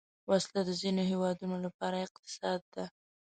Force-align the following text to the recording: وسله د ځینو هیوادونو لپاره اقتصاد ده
وسله 0.29 0.61
د 0.67 0.71
ځینو 0.81 1.01
هیوادونو 1.11 1.55
لپاره 1.65 2.03
اقتصاد 2.05 2.61
ده 2.73 2.85